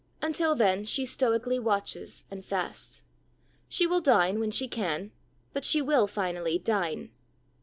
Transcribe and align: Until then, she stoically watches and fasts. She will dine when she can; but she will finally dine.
Until 0.19 0.55
then, 0.55 0.83
she 0.83 1.05
stoically 1.05 1.59
watches 1.59 2.23
and 2.31 2.43
fasts. 2.43 3.03
She 3.69 3.85
will 3.85 4.01
dine 4.01 4.39
when 4.39 4.49
she 4.49 4.67
can; 4.67 5.11
but 5.53 5.63
she 5.63 5.79
will 5.79 6.07
finally 6.07 6.57
dine. 6.57 7.11